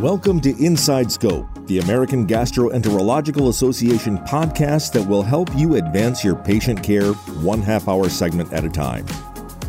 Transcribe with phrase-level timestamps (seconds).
[0.00, 6.36] Welcome to Inside Scope, the American Gastroenterological Association podcast that will help you advance your
[6.36, 9.04] patient care one half hour segment at a time.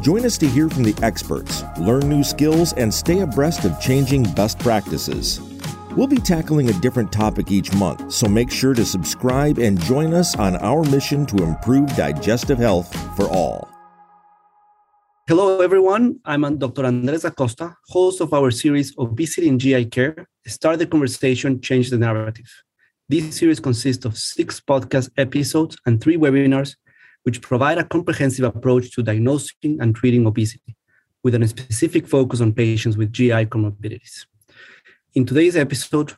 [0.01, 4.23] Join us to hear from the experts, learn new skills, and stay abreast of changing
[4.31, 5.41] best practices.
[5.97, 10.13] We'll be tackling a different topic each month, so make sure to subscribe and join
[10.13, 13.70] us on our mission to improve digestive health for all.
[15.27, 16.19] Hello, everyone.
[16.25, 16.83] I'm Dr.
[16.83, 21.97] Andres Acosta, host of our series Obesity in GI Care Start the Conversation, Change the
[21.99, 22.51] Narrative.
[23.07, 26.75] This series consists of six podcast episodes and three webinars,
[27.21, 30.75] which provide a comprehensive approach to diagnosing and treating obesity,
[31.23, 34.25] with a specific focus on patients with GI comorbidities.
[35.13, 36.13] In today's episode,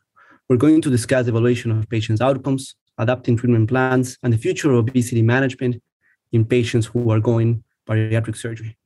[0.48, 4.77] we're going to discuss evaluation of patients' outcomes, adapting treatment plans, and the future of
[4.77, 5.84] obesity management
[6.32, 8.77] in patients who are going bariatric surgery.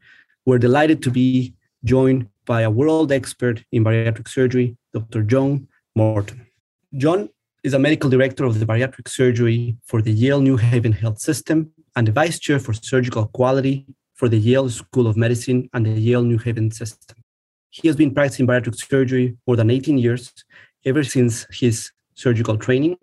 [0.48, 5.22] We're delighted to be joined by a world expert in bariatric surgery, Dr.
[5.24, 6.48] John Morton.
[6.96, 7.28] John
[7.66, 11.74] is a medical director of the bariatric surgery for the Yale New Haven Health System
[11.98, 15.90] and the vice chair for surgical quality for the Yale School of Medicine and the
[15.90, 17.18] Yale New Haven system.
[17.70, 20.32] He has been practicing bariatric surgery for more than 18 years,
[20.86, 22.96] ever since his surgical training,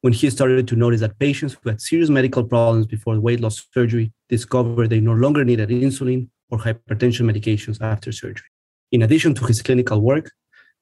[0.00, 3.64] when he started to notice that patients who had serious medical problems before weight loss
[3.72, 8.48] surgery discovered they no longer needed insulin or hypertension medications after surgery.
[8.92, 10.30] In addition to his clinical work,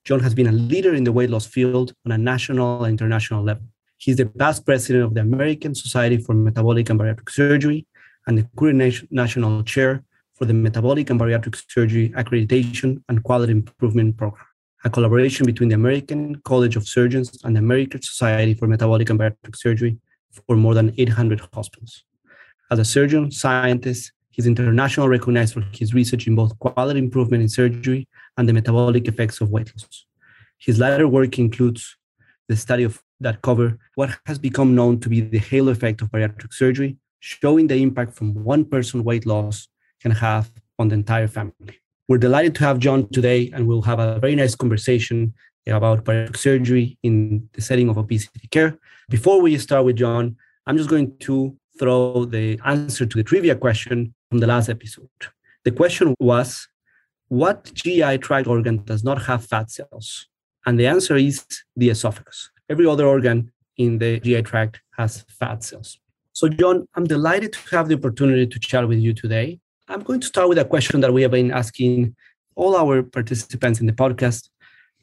[0.05, 3.43] John has been a leader in the weight loss field on a national and international
[3.43, 3.65] level.
[3.99, 7.87] He's the past president of the American Society for Metabolic and Bariatric Surgery
[8.27, 14.17] and the current national chair for the Metabolic and Bariatric Surgery Accreditation and Quality Improvement
[14.17, 14.45] Program,
[14.85, 19.19] a collaboration between the American College of Surgeons and the American Society for Metabolic and
[19.19, 19.99] Bariatric Surgery
[20.47, 22.05] for more than 800 hospitals.
[22.71, 27.49] As a surgeon, scientist, He's internationally recognized for his research in both quality improvement in
[27.49, 28.07] surgery
[28.37, 30.05] and the metabolic effects of weight loss.
[30.59, 31.97] His latter work includes
[32.47, 36.11] the study of that cover what has become known to be the halo effect of
[36.11, 39.69] bariatric surgery, showing the impact from one person weight loss
[40.03, 41.81] can have on the entire family.
[42.07, 45.33] We're delighted to have John today, and we'll have a very nice conversation
[45.67, 48.79] about bariatric surgery in the setting of obesity care.
[49.09, 53.57] Before we start with John, I'm just going to throw the answer to the trivia
[53.57, 55.09] question from the last episode.
[55.65, 56.69] The question was
[57.29, 60.29] what GI tract organ does not have fat cells?
[60.65, 61.45] And the answer is
[61.77, 62.51] the esophagus.
[62.69, 65.99] Every other organ in the GI tract has fat cells.
[66.33, 69.61] So, John, I'm delighted to have the opportunity to chat with you today.
[69.89, 72.15] I'm going to start with a question that we have been asking
[72.55, 74.49] all our participants in the podcast.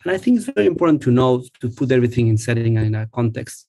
[0.04, 2.96] And I think it's very important to know to put everything in setting and in
[2.96, 3.68] a context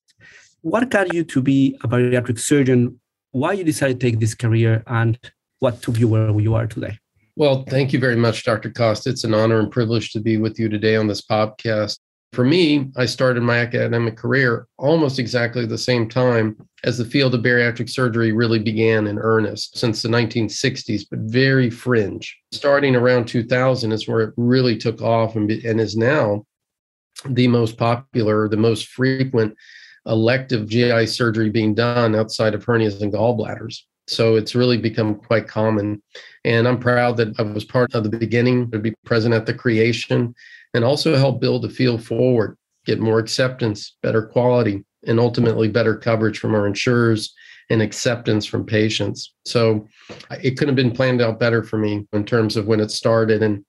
[0.64, 2.98] what got you to be a bariatric surgeon?
[3.32, 5.18] Why you decided to take this career, and
[5.64, 6.98] what took you where you are today?
[7.36, 8.68] Well, thank you very much, Dr.
[8.68, 9.08] Acosta.
[9.08, 11.98] It's an honor and privilege to be with you today on this podcast.
[12.34, 17.34] For me, I started my academic career almost exactly the same time as the field
[17.34, 22.36] of bariatric surgery really began in earnest since the 1960s, but very fringe.
[22.52, 26.44] Starting around 2000 is where it really took off and, and is now
[27.24, 29.56] the most popular, the most frequent
[30.04, 33.78] elective GI surgery being done outside of hernias and gallbladders.
[34.06, 36.02] So it's really become quite common.
[36.44, 39.54] And I'm proud that I was part of the beginning, to be present at the
[39.54, 40.34] creation,
[40.74, 45.96] and also help build the field forward, get more acceptance, better quality, and ultimately better
[45.96, 47.34] coverage from our insurers
[47.70, 49.32] and acceptance from patients.
[49.46, 49.86] So
[50.42, 53.42] it couldn't have been planned out better for me in terms of when it started.
[53.42, 53.64] And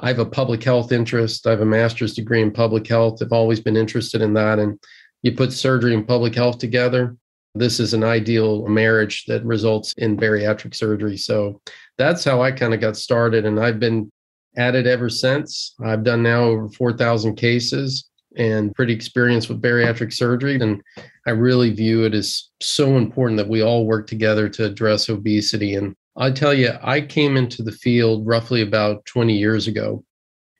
[0.00, 1.46] I have a public health interest.
[1.46, 3.20] I have a master's degree in public health.
[3.20, 4.58] I've always been interested in that.
[4.58, 4.78] And
[5.22, 7.16] you put surgery and public health together,
[7.54, 11.16] this is an ideal marriage that results in bariatric surgery.
[11.16, 11.60] So
[11.98, 13.46] that's how I kind of got started.
[13.46, 14.10] And I've been
[14.56, 15.74] at it ever since.
[15.84, 20.56] I've done now over 4,000 cases and pretty experienced with bariatric surgery.
[20.56, 20.82] And
[21.26, 25.76] I really view it as so important that we all work together to address obesity.
[25.76, 30.04] And I tell you, I came into the field roughly about 20 years ago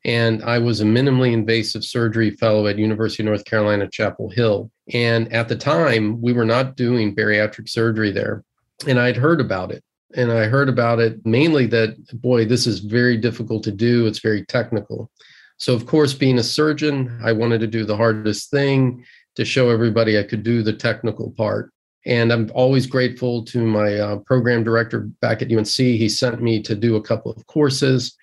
[0.04, 4.70] and I was a minimally invasive surgery fellow at University of North Carolina Chapel Hill.
[4.92, 8.44] And at the time, we were not doing bariatric surgery there.
[8.86, 9.82] And I'd heard about it.
[10.14, 14.06] And I heard about it mainly that, boy, this is very difficult to do.
[14.06, 15.10] It's very technical.
[15.56, 19.04] So, of course, being a surgeon, I wanted to do the hardest thing
[19.36, 21.72] to show everybody I could do the technical part.
[22.06, 25.68] And I'm always grateful to my uh, program director back at UNC.
[25.68, 28.14] He sent me to do a couple of courses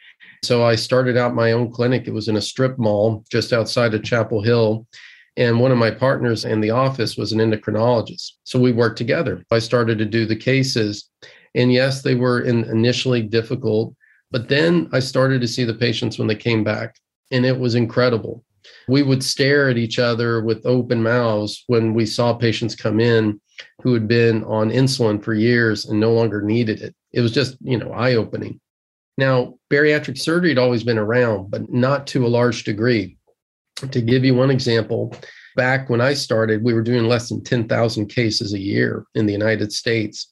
[0.44, 2.08] so I started out my own clinic.
[2.08, 4.88] It was in a strip mall just outside of Chapel Hill.
[5.38, 8.32] And one of my partners in the office was an endocrinologist.
[8.44, 9.46] So we worked together.
[9.52, 11.10] I started to do the cases.
[11.54, 13.94] And yes, they were in initially difficult,
[14.32, 16.96] but then I started to see the patients when they came back.
[17.30, 18.44] And it was incredible.
[18.88, 23.40] We would stare at each other with open mouths when we saw patients come in
[23.84, 26.96] who had been on insulin for years and no longer needed it.
[27.14, 28.60] It was just, you know, eye opening.
[29.18, 33.18] Now, bariatric surgery had always been around, but not to a large degree.
[33.90, 35.16] To give you one example,
[35.56, 39.34] back when I started, we were doing less than 10,000 cases a year in the
[39.34, 40.32] United States.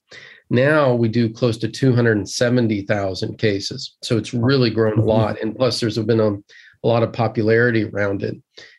[0.50, 3.96] Now we do close to 270,000 cases.
[4.04, 5.08] So it's really grown a mm-hmm.
[5.08, 5.42] lot.
[5.42, 8.36] And plus, there's been a, a lot of popularity around it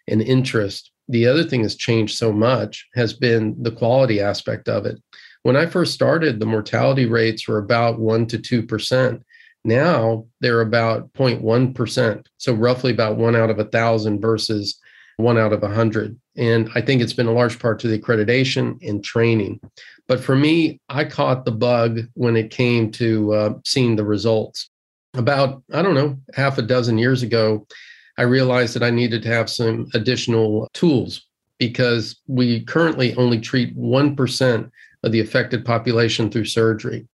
[0.09, 0.91] and interest.
[1.09, 4.97] The other thing that's changed so much has been the quality aspect of it.
[5.43, 9.23] When I first started, the mortality rates were about 1% to 2%.
[9.65, 12.27] Now they're about 0.1%.
[12.39, 14.79] So roughly about one out of a thousand versus
[15.17, 16.19] one out of a hundred.
[16.37, 19.61] And I think it's been a large part to the accreditation and training.
[20.09, 24.71] But for me, I caught the bug when it came to uh, seeing the results.
[25.15, 27.67] About, I don't know, half a dozen years ago,
[28.17, 31.27] I realized that I needed to have some additional tools
[31.59, 34.71] because we currently only treat 1%
[35.03, 37.07] of the affected population through surgery.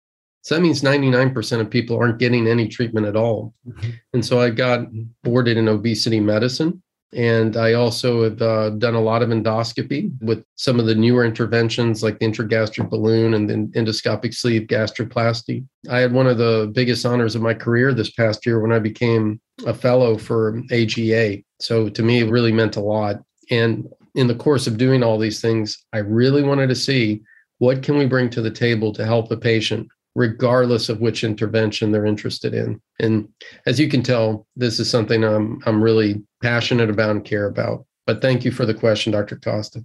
[0.45, 3.55] So that means 99% of people aren't getting any treatment at all.
[3.67, 3.89] Mm-hmm.
[4.13, 4.85] And so I got
[5.23, 6.83] boarded in obesity medicine.
[7.13, 11.25] And I also have uh, done a lot of endoscopy with some of the newer
[11.25, 15.65] interventions like the intragastric balloon and the endoscopic sleeve gastroplasty.
[15.89, 18.77] I had one of the biggest honors of my career this past year when I
[18.77, 21.41] became a fellow for AGA.
[21.59, 23.15] So to me, it really meant a lot.
[23.49, 27.23] And in the course of doing all these things, I really wanted to see
[27.57, 31.91] what can we bring to the table to help a patient regardless of which intervention
[31.91, 32.81] they're interested in.
[32.99, 33.27] And
[33.65, 37.85] as you can tell, this is something I'm I'm really passionate about and care about.
[38.07, 39.35] But thank you for the question, Dr.
[39.35, 39.83] Acosta.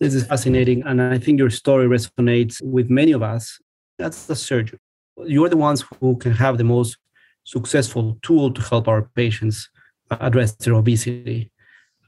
[0.00, 0.82] This is fascinating.
[0.84, 3.58] And I think your story resonates with many of us.
[3.98, 4.78] That's the surgeon.
[5.24, 6.98] You're the ones who can have the most
[7.44, 9.68] successful tool to help our patients
[10.10, 11.50] address their obesity.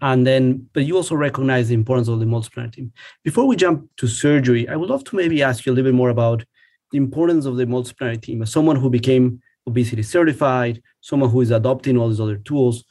[0.03, 2.93] And then, but you also recognize the importance of the multidisciplinary team.
[3.25, 5.97] Before we jump to surgery, I would love to maybe ask you a little bit
[5.97, 6.45] more about
[6.91, 11.51] the importance of the multidisciplinary team as someone who became obesity certified, someone who is
[11.51, 12.85] adopting all these other tools.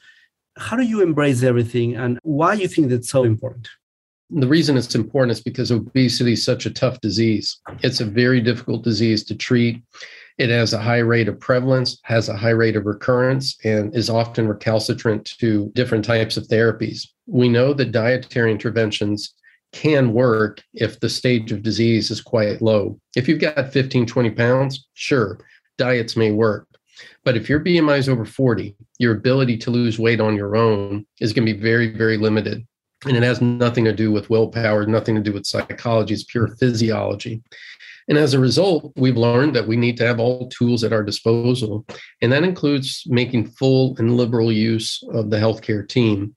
[0.57, 3.67] How do you embrace everything and why do you think that's so important?
[4.31, 7.59] The reason it's important is because obesity is such a tough disease.
[7.81, 9.81] It's a very difficult disease to treat.
[10.37, 14.09] It has a high rate of prevalence, has a high rate of recurrence, and is
[14.09, 17.07] often recalcitrant to different types of therapies.
[17.25, 19.33] We know that dietary interventions
[19.71, 22.99] can work if the stage of disease is quite low.
[23.15, 25.39] If you've got 15, 20 pounds, sure,
[25.77, 26.67] diets may work.
[27.23, 31.05] But if your BMI is over 40, your ability to lose weight on your own
[31.19, 32.65] is going to be very, very limited.
[33.05, 36.47] And it has nothing to do with willpower, nothing to do with psychology, it's pure
[36.59, 37.41] physiology.
[38.09, 41.03] And as a result, we've learned that we need to have all tools at our
[41.03, 41.85] disposal.
[42.21, 46.35] And that includes making full and liberal use of the healthcare team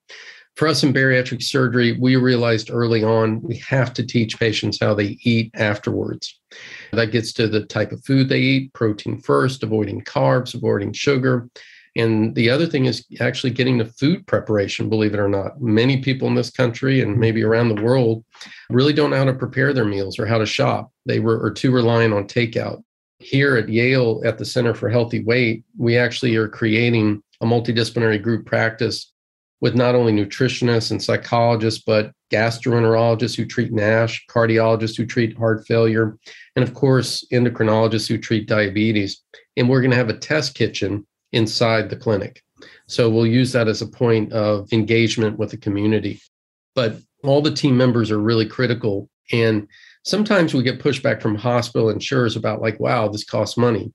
[0.55, 4.93] for us in bariatric surgery, we realized early on we have to teach patients how
[4.93, 6.39] they eat afterwards.
[6.91, 11.49] That gets to the type of food they eat, protein first, avoiding carbs, avoiding sugar.
[11.95, 15.61] And the other thing is actually getting the food preparation, believe it or not.
[15.61, 17.19] Many people in this country and mm-hmm.
[17.19, 18.23] maybe around the world
[18.69, 20.91] really don't know how to prepare their meals or how to shop.
[21.05, 22.83] They were are too reliant on takeout.
[23.19, 28.21] Here at Yale at the Center for Healthy Weight, we actually are creating a multidisciplinary
[28.21, 29.12] group practice
[29.63, 35.65] with not only nutritionists and psychologists, but gastroenterologists who treat NASH, cardiologists who treat heart
[35.65, 36.17] failure,
[36.57, 39.23] and of course, endocrinologists who treat diabetes.
[39.55, 42.43] And we're going to have a test kitchen inside the clinic.
[42.89, 46.19] So we'll use that as a point of engagement with the community.
[46.75, 49.09] But all the team members are really critical.
[49.31, 49.69] And
[50.03, 53.93] sometimes we get pushback from hospital insurers about, like, wow, this costs money.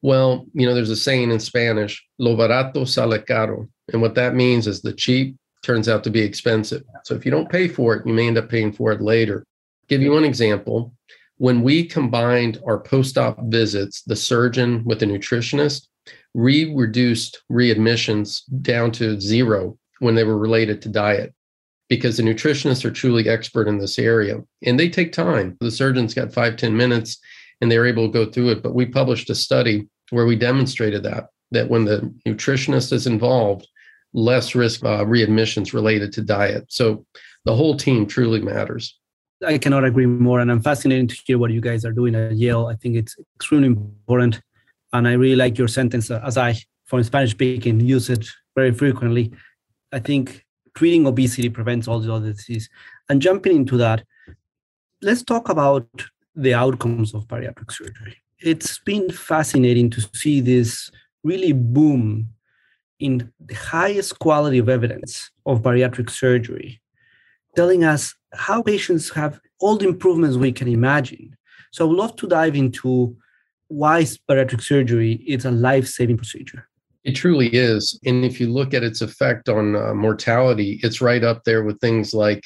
[0.00, 3.68] Well, you know, there's a saying in Spanish, lo barato sale caro.
[3.92, 6.82] And what that means is the cheap turns out to be expensive.
[7.04, 9.44] So if you don't pay for it, you may end up paying for it later.
[9.88, 10.92] Give you one example.
[11.36, 15.86] When we combined our post op visits, the surgeon with the nutritionist,
[16.34, 21.34] we reduced readmissions down to zero when they were related to diet
[21.88, 25.56] because the nutritionists are truly expert in this area and they take time.
[25.60, 27.18] The surgeon's got five ten minutes
[27.60, 28.62] and they're able to go through it.
[28.62, 33.68] But we published a study where we demonstrated that that when the nutritionist is involved,
[34.14, 36.64] less risk uh, readmissions related to diet.
[36.68, 37.06] So
[37.44, 38.98] the whole team truly matters.
[39.44, 42.36] I cannot agree more, and I'm fascinated to hear what you guys are doing at
[42.36, 42.66] Yale.
[42.66, 44.40] I think it's extremely important,
[44.92, 49.32] and I really like your sentence as I, from Spanish speaking, use it very frequently.
[49.90, 52.68] I think treating obesity prevents all the other diseases.
[53.08, 54.04] And jumping into that,
[55.02, 55.86] let's talk about
[56.34, 58.16] the outcomes of bariatric surgery.
[58.40, 60.90] It's been fascinating to see this
[61.22, 62.28] really boom
[63.06, 66.80] in the highest quality of evidence of bariatric surgery,
[67.56, 71.36] telling us how patients have all the improvements we can imagine.
[71.72, 73.16] So I would love to dive into
[73.68, 76.68] why bariatric surgery is a life-saving procedure.
[77.04, 77.98] It truly is.
[78.06, 81.80] And if you look at its effect on uh, mortality, it's right up there with
[81.80, 82.42] things like,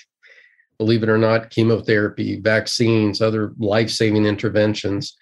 [0.78, 5.14] believe it or not, chemotherapy, vaccines, other life saving interventions.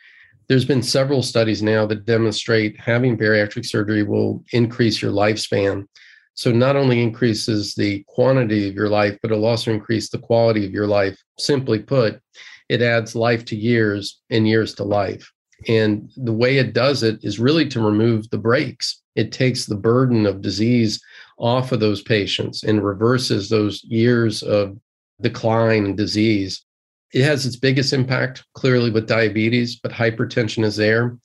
[0.49, 5.87] There's been several studies now that demonstrate having bariatric surgery will increase your lifespan.
[6.35, 10.67] So, not only increases the quantity of your life, but it'll also increase the quality
[10.67, 11.19] of your life.
[11.39, 12.21] Simply put,
[12.69, 15.31] it adds life to years and years to life.
[15.69, 19.01] And the way it does it is really to remove the brakes.
[19.15, 21.01] It takes the burden of disease
[21.39, 24.77] off of those patients and reverses those years of
[25.21, 26.65] decline and disease.
[27.15, 31.17] It has its biggest impact clearly with diabetes, but hypertension is there.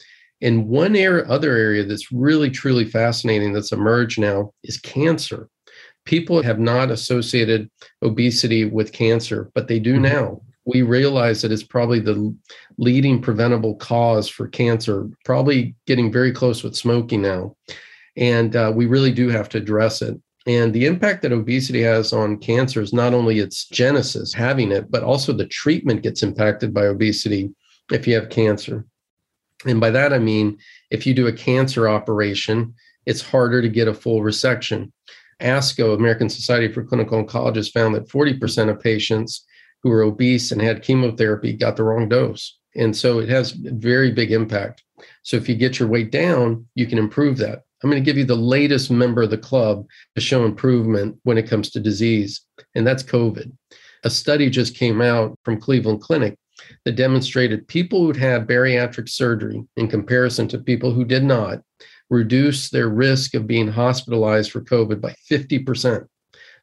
[0.41, 5.50] And one area, other area that's really truly fascinating that's emerged now is cancer.
[6.05, 7.69] People have not associated
[8.01, 10.03] obesity with cancer, but they do mm-hmm.
[10.03, 12.36] now we realize that it's probably the
[12.77, 17.55] leading preventable cause for cancer, probably getting very close with smoking now.
[18.15, 20.19] And uh, we really do have to address it.
[20.48, 24.89] And the impact that obesity has on cancer is not only its genesis, having it,
[24.89, 27.51] but also the treatment gets impacted by obesity
[27.91, 28.86] if you have cancer.
[29.65, 30.58] And by that, I mean,
[30.89, 32.74] if you do a cancer operation,
[33.05, 34.91] it's harder to get a full resection.
[35.41, 39.46] ASCO, American Society for Clinical Oncologists, found that 40% of patients
[39.84, 42.58] who were obese and had chemotherapy got the wrong dose.
[42.75, 44.84] And so it has very big impact.
[45.24, 47.63] So if you get your weight down, you can improve that.
[47.84, 51.38] I'm going to give you the latest member of the club to show improvement when
[51.38, 52.42] it comes to disease,
[52.76, 53.52] and that's COVID.
[54.04, 56.38] A study just came out from Cleveland Clinic
[56.86, 61.62] that demonstrated people who'd had bariatric surgery in comparison to people who did not
[62.10, 66.06] reduce their risk of being hospitalized for COVID by 50%.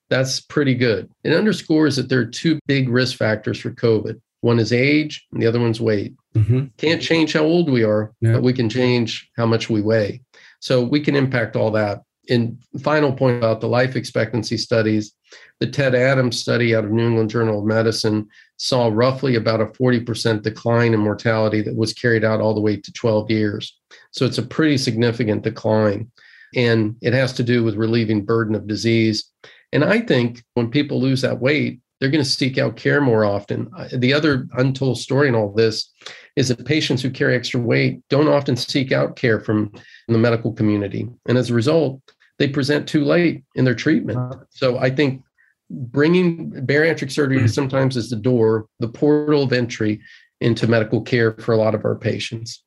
[0.08, 1.10] That's pretty good.
[1.24, 4.20] It underscores that there are two big risk factors for COVID.
[4.40, 6.14] One is age, and the other one's weight.
[6.34, 6.66] Mm-hmm.
[6.76, 8.34] Can't change how old we are, yeah.
[8.34, 10.20] but we can change how much we weigh.
[10.60, 12.02] So we can impact all that.
[12.28, 15.12] And final point about the life expectancy studies,
[15.60, 19.66] the Ted Adams study out of New England Journal of Medicine saw roughly about a
[19.66, 23.78] 40% decline in mortality that was carried out all the way to 12 years.
[24.10, 26.10] So it's a pretty significant decline.
[26.56, 29.30] And it has to do with relieving burden of disease
[29.72, 33.24] and I think when people lose that weight, they're going to seek out care more
[33.24, 33.70] often.
[33.92, 35.90] The other untold story in all this
[36.36, 39.72] is that patients who carry extra weight don't often seek out care from
[40.08, 41.08] the medical community.
[41.26, 42.00] And as a result,
[42.38, 44.18] they present too late in their treatment.
[44.18, 44.44] Uh-huh.
[44.50, 45.22] So I think
[45.70, 50.00] bringing bariatric surgery sometimes is the door, the portal of entry
[50.40, 52.62] into medical care for a lot of our patients.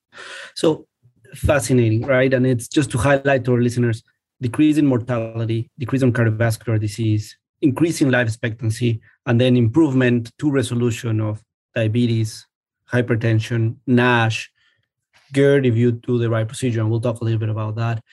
[0.55, 0.87] So
[1.35, 2.33] fascinating, right?
[2.33, 4.01] And it's just to highlight to our listeners
[4.41, 11.19] decrease in mortality, decrease in cardiovascular disease, increasing life expectancy, and then improvement to resolution
[11.19, 11.43] of
[11.75, 12.47] diabetes,
[12.91, 14.51] hypertension, NASH,
[15.33, 18.03] GERD if you do the right procedure, and we'll talk a little bit about that,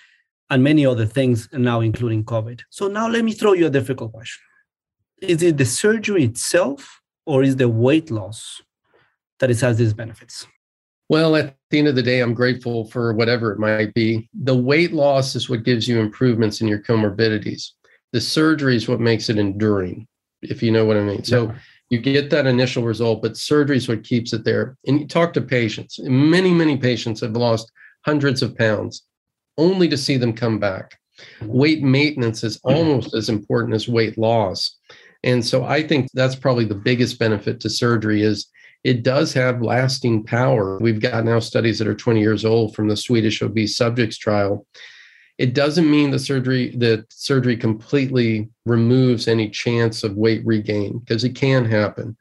[0.50, 2.60] and many other things, now including COVID.
[2.70, 4.42] So now let me throw you a difficult question.
[5.22, 8.60] Is it the surgery itself or is the weight loss
[9.38, 10.46] that it has these benefits?
[11.08, 14.28] Well, at the end of the day, I'm grateful for whatever it might be.
[14.34, 17.70] The weight loss is what gives you improvements in your comorbidities.
[18.12, 20.06] The surgery is what makes it enduring,
[20.42, 21.24] if you know what I mean.
[21.24, 21.54] So
[21.90, 24.76] you get that initial result, but surgery is what keeps it there.
[24.86, 25.98] And you talk to patients.
[26.00, 27.70] Many, many patients have lost
[28.04, 29.02] hundreds of pounds
[29.58, 30.98] only to see them come back.
[31.40, 31.52] Mm-hmm.
[31.52, 32.76] Weight maintenance is mm-hmm.
[32.76, 34.76] almost as important as weight loss.
[35.24, 38.46] And so I think that's probably the biggest benefit to surgery is
[38.84, 40.78] it does have lasting power.
[40.78, 44.66] We've got now studies that are 20 years old from the Swedish obese subjects trial.
[45.38, 51.24] It doesn't mean the surgery that surgery completely removes any chance of weight regain because
[51.24, 52.16] it can happen.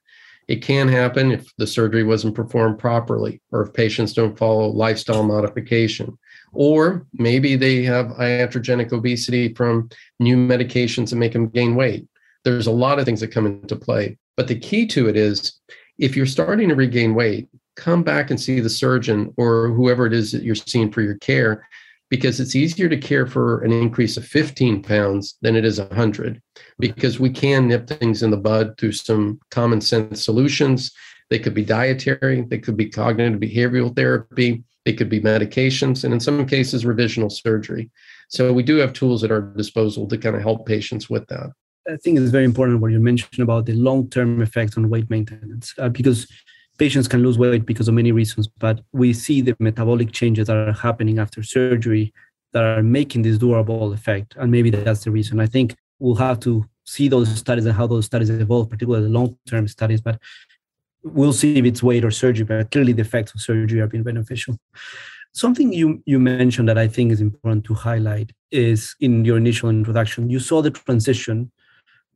[0.47, 5.23] It can happen if the surgery wasn't performed properly or if patients don't follow lifestyle
[5.23, 6.17] modification.
[6.51, 12.07] Or maybe they have iatrogenic obesity from new medications that make them gain weight.
[12.43, 14.17] There's a lot of things that come into play.
[14.37, 15.59] But the key to it is
[15.97, 20.13] if you're starting to regain weight, come back and see the surgeon or whoever it
[20.13, 21.67] is that you're seeing for your care
[22.09, 26.41] because it's easier to care for an increase of 15 pounds than it is 100
[26.79, 30.91] because we can nip things in the bud through some common sense solutions.
[31.29, 36.13] They could be dietary they could be cognitive behavioral therapy they could be medications and
[36.13, 37.89] in some cases revisional surgery.
[38.29, 41.51] So we do have tools at our disposal to kind of help patients with that.
[41.87, 45.73] I think it's very important what you mentioned about the long-term effects on weight maintenance
[45.77, 46.27] uh, because
[46.77, 50.55] patients can lose weight because of many reasons, but we see the metabolic changes that
[50.57, 52.13] are happening after surgery
[52.53, 54.35] that are making this durable effect.
[54.37, 55.39] And maybe that's the reason.
[55.39, 59.13] I think we'll have to see those studies and how those studies evolve, particularly the
[59.13, 60.01] long-term studies.
[60.01, 60.19] But
[61.03, 62.45] we'll see if it's weight or surgery.
[62.45, 64.57] But clearly, the effects of surgery have been beneficial.
[65.33, 69.69] Something you you mentioned that I think is important to highlight is in your initial
[69.69, 71.51] introduction, you saw the transition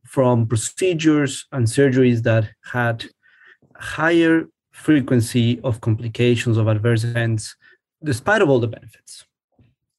[0.06, 3.04] from procedures and surgeries that had
[3.80, 7.56] higher frequency of complications of adverse events
[8.04, 9.24] despite of all the benefits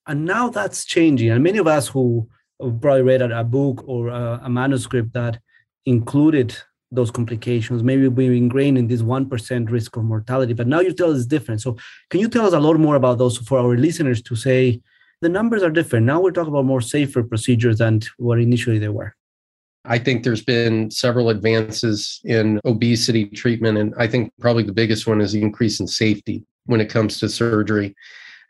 [0.08, 4.42] and now that's changing and many of us who probably read a book or a,
[4.44, 5.40] a manuscript that
[5.86, 6.56] included
[6.92, 7.84] those complications.
[7.84, 11.62] Maybe we're ingrained in this 1% risk of mortality, but now you tell us different.
[11.62, 11.78] So,
[12.10, 14.82] can you tell us a lot more about those for our listeners to say
[15.22, 16.06] the numbers are different?
[16.06, 19.16] Now we're talking about more safer procedures than what initially they were.
[19.86, 23.78] I think there's been several advances in obesity treatment.
[23.78, 27.20] And I think probably the biggest one is the increase in safety when it comes
[27.20, 27.96] to surgery.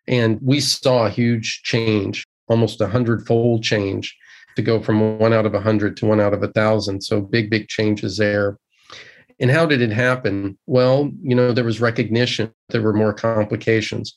[0.08, 4.16] And we saw a huge change, almost a hundredfold change
[4.56, 7.02] to go from one out of a hundred to one out of a thousand.
[7.02, 8.58] So big, big changes there.
[9.40, 10.58] And how did it happen?
[10.68, 14.16] Well, you know, there was recognition there were more complications.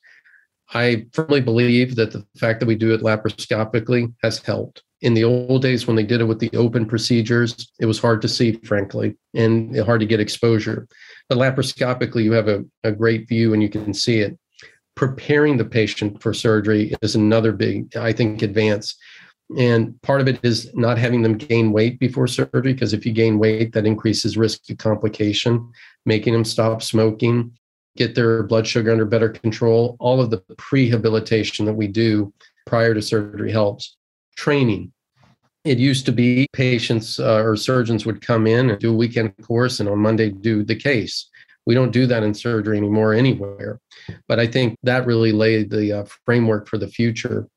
[0.73, 4.83] I firmly believe that the fact that we do it laparoscopically has helped.
[5.03, 8.23] In the old days, when they did it with the open procedures, it was hard
[8.23, 10.89] to see, frankly, and hard to get exposure.
[11.29, 14.39] But laparoscopically, you have a, a great view and you can see it.
[14.95, 18.97] Preparing the patient for surgery is another big, I think, advance.
[19.59, 23.13] And part of it is not having them gain weight before surgery, because if you
[23.13, 25.71] gain weight, that increases risk of complication,
[26.07, 27.53] making them stop smoking,
[27.97, 29.97] get their blood sugar under better control.
[30.01, 32.33] All of the prehabilitation that we do
[32.67, 33.97] prior to surgery helps.
[34.37, 34.93] Training.
[35.65, 39.33] It used to be patients uh, or surgeons would come in and do a weekend
[39.43, 41.31] course and on Monday do the case.
[41.67, 43.81] We don't do that in surgery anymore anywhere.
[44.29, 47.49] But I think that really laid the uh, framework for the future.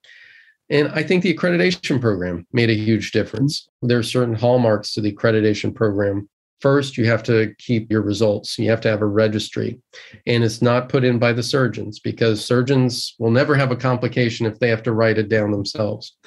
[0.70, 3.68] And I think the accreditation program made a huge difference.
[3.82, 6.30] There are certain hallmarks to the accreditation program.
[6.60, 8.58] First, you have to keep your results.
[8.58, 9.80] You have to have a registry.
[10.26, 14.46] And it's not put in by the surgeons because surgeons will never have a complication
[14.46, 16.18] if they have to write it down themselves.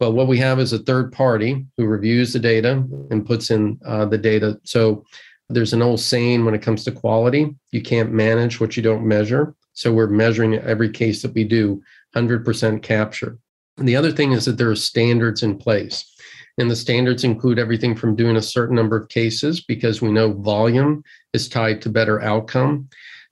[0.00, 3.78] But what we have is a third party who reviews the data and puts in
[3.86, 4.58] uh, the data.
[4.64, 5.04] So
[5.48, 9.06] there's an old saying when it comes to quality you can't manage what you don't
[9.06, 9.54] measure.
[9.74, 11.82] So we're measuring every case that we do
[12.14, 13.38] 100% capture.
[13.76, 16.15] And the other thing is that there are standards in place.
[16.58, 20.32] And the standards include everything from doing a certain number of cases because we know
[20.32, 22.88] volume is tied to better outcome.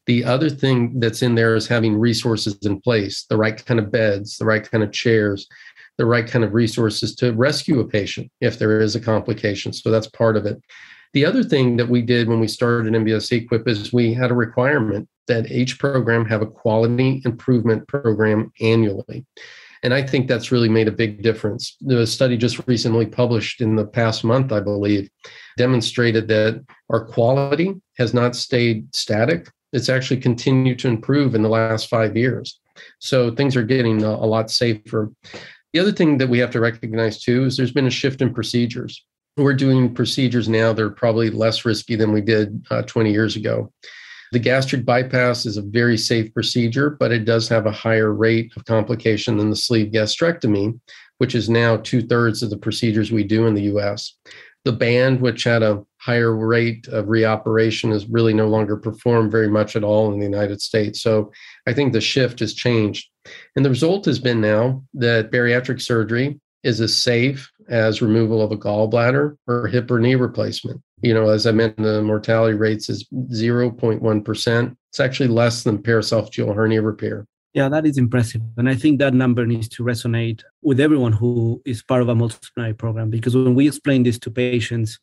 [0.07, 3.91] The other thing that's in there is having resources in place, the right kind of
[3.91, 5.49] beds, the right kind of chairs,
[5.97, 9.73] the right kind of resources to rescue a patient if there is a complication.
[9.73, 10.61] So that's part of it.
[11.15, 15.09] The other thing that we did when we started MBSAQIP is we had a requirement
[15.29, 19.25] that each program have a quality improvement program annually.
[19.85, 21.77] And I think that's really made a big difference.
[21.83, 25.11] The study just recently published in the past month, I believe,
[25.59, 29.47] demonstrated that our quality has not stayed static.
[29.75, 32.61] It's actually continued to improve in the last five years.
[32.99, 35.13] So things are getting a, lot safer.
[35.75, 38.33] The other thing that we have to recognize too is there's been a shift in
[38.33, 39.05] procedures.
[39.37, 43.37] We're doing procedures now that are probably less risky than we did uh, 20 years
[43.37, 43.71] ago.
[44.35, 48.53] The gastric bypass is a very safe procedure, but it does have a higher rate
[48.57, 50.77] of complication than the sleeve gastrectomy,
[51.19, 54.17] which is now two thirds of the procedures we do in the US.
[54.65, 59.49] The band, which had a higher rate of reoperation, is really no longer performed very
[59.49, 61.01] much at all in the United States.
[61.01, 61.31] So
[61.69, 63.07] I think the shift has changed.
[63.55, 68.51] And the result has been now that bariatric surgery is as safe as removal of
[68.51, 70.83] a gallbladder or hip or knee replacement.
[71.05, 74.77] You know, as I mentioned, the mortality rates is 0.1%.
[74.91, 77.27] It's actually less than paraesophageal hernia repair.
[77.53, 78.41] Yeah, that is impressive.
[78.57, 82.15] And I think that number needs to resonate with everyone who is part of a
[82.15, 84.99] multidisciplinary program because when we explain this to patients,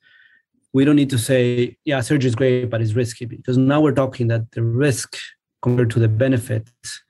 [0.73, 3.93] we don't need to say, yeah, surgery is great, but it's risky because now we're
[3.93, 5.17] talking that the risk
[5.61, 7.03] compared to the benefits,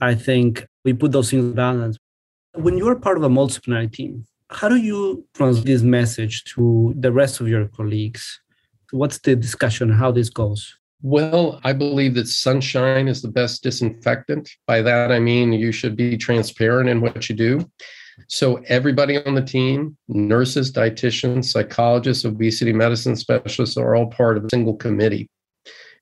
[0.00, 1.98] I think we put those things in balance.
[2.54, 7.12] When you're part of a multidisciplinary team, how do you translate this message to the
[7.12, 8.40] rest of your colleagues?
[8.90, 10.74] What's the discussion, how this goes?
[11.02, 14.50] Well, I believe that sunshine is the best disinfectant.
[14.66, 17.70] By that, I mean you should be transparent in what you do.
[18.26, 24.44] So, everybody on the team, nurses, dietitians, psychologists, obesity medicine specialists are all part of
[24.44, 25.28] a single committee.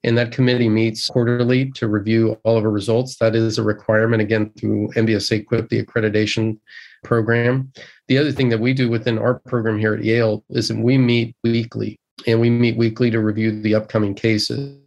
[0.03, 3.17] And that committee meets quarterly to review all of our results.
[3.19, 6.59] That is a requirement, again, through MBSAQIP, the accreditation
[7.05, 7.73] program.
[8.09, 10.99] The other thing that we do within our program here at Yale is that we
[10.99, 14.79] meet weekly and we meet weekly to review the upcoming cases.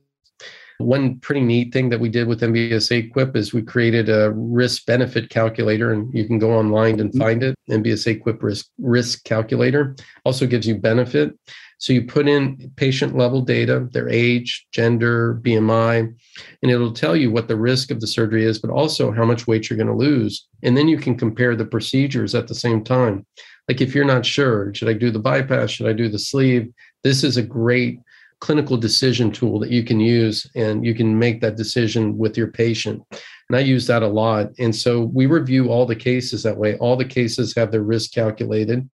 [0.80, 5.30] One pretty neat thing that we did with MBSAQIP is we created a risk benefit
[5.30, 7.20] calculator, and you can go online and mm-hmm.
[7.20, 7.56] find it.
[7.70, 11.38] MBSAQIP risk risk calculator also gives you benefit.
[11.80, 16.14] So you put in patient level data, their age, gender, BMI,
[16.62, 19.48] and it'll tell you what the risk of the surgery is, but also how much
[19.48, 20.46] weight you're going to lose.
[20.62, 23.26] And then you can compare the procedures at the same time.
[23.70, 25.70] Like if you're not sure, should I do the bypass?
[25.70, 26.70] Should I do the sleeve?
[27.04, 28.00] This is a great
[28.40, 32.48] clinical decision tool that you can use and you can make that decision with your
[32.48, 33.04] patient.
[33.12, 34.48] And I use that a lot.
[34.60, 36.78] And so we review all the cases that way.
[36.78, 38.90] All the cases have their risk calculated.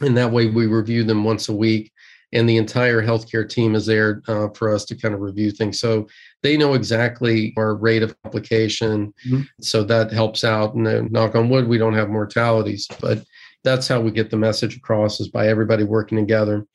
[0.00, 1.92] And that way we review them once a week
[2.32, 5.80] and the entire healthcare team is there uh, for us to kind of review things.
[5.80, 6.06] So
[6.42, 9.14] they know exactly our rate of complication.
[9.26, 9.42] Mm-hmm.
[9.60, 10.74] So that helps out.
[10.74, 13.24] And then, knock on wood, we don't have mortalities, but
[13.64, 16.66] that's how we get the message across is by everybody working together.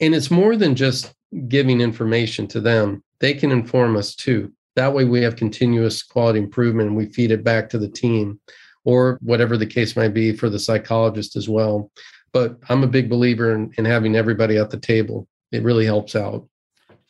[0.00, 1.12] And it's more than just
[1.48, 4.52] giving information to them, they can inform us too.
[4.76, 8.40] That way we have continuous quality improvement and we feed it back to the team
[8.84, 11.90] or whatever the case might be for the psychologist as well.
[12.32, 15.26] But I'm a big believer in, in having everybody at the table.
[15.50, 16.46] It really helps out.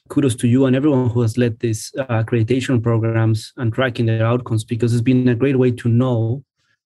[0.09, 4.25] Kudos to you and everyone who has led these uh, accreditation programs and tracking their
[4.25, 6.43] outcomes because it's been a great way to know,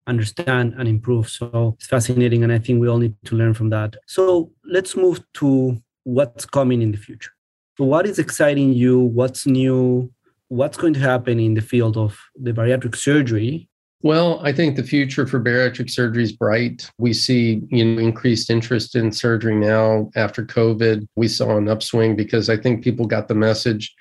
[0.08, 1.28] understand, and improve.
[1.28, 2.42] So it's fascinating.
[2.42, 3.96] And I think we all need to learn from that.
[4.06, 7.30] So let's move to what's coming in the future.
[7.78, 9.00] So, what is exciting you?
[9.00, 10.12] What's new?
[10.48, 13.68] What's going to happen in the field of the bariatric surgery
[14.04, 16.90] well, I think the future for bariatric surgery is bright.
[16.98, 21.06] We see you know, increased interest in surgery now after COVID.
[21.14, 23.94] We saw an upswing because I think people got the message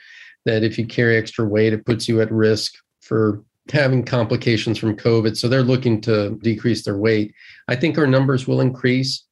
[0.45, 4.97] that if you carry extra weight, it puts you at risk for having complications from
[4.97, 5.37] COVID.
[5.37, 7.35] So they're looking to decrease their weight.
[7.67, 9.23] I think our numbers will increase.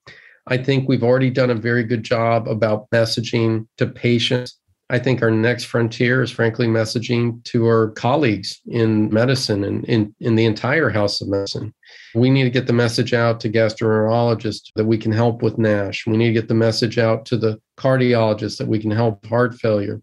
[0.49, 4.59] I think we've already done a very good job about messaging to patients
[4.91, 10.15] I think our next frontier is frankly messaging to our colleagues in medicine and in,
[10.19, 11.73] in the entire house of medicine.
[12.15, 16.07] We need to get the message out to gastroenterologists that we can help with NASH.
[16.07, 19.53] We need to get the message out to the cardiologists that we can help heart
[19.55, 20.01] failure.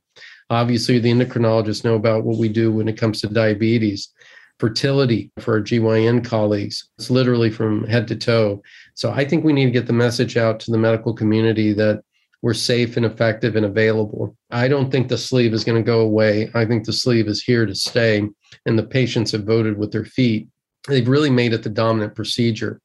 [0.51, 4.11] Obviously, the endocrinologists know about what we do when it comes to diabetes,
[4.59, 6.89] fertility for our GYN colleagues.
[6.99, 8.63] It's literally from head to toe.
[8.95, 12.03] So I think we need to get the message out to the medical community that
[12.43, 14.37] we're safe and effective and available.
[14.51, 16.51] I don't think the sleeve is going to go away.
[16.55, 18.23] I think the sleeve is here to stay,
[18.67, 20.49] and the patients have voted with their feet.
[20.89, 22.81] They've really made it the dominant procedure.